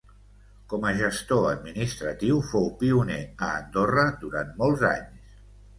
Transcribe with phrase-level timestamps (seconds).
[0.71, 5.43] Com a gestor administratiu fou pioner a Andorra durant molts anys.